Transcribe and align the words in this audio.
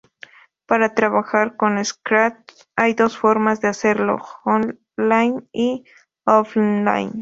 Para 0.65 0.95
trabajar 0.95 1.55
con 1.57 1.85
Scratch, 1.85 2.43
hay 2.75 2.95
dos 2.95 3.19
formas 3.19 3.61
de 3.61 3.67
hacerlo: 3.67 4.17
online 4.45 5.43
y 5.51 5.83
offline. 6.25 7.11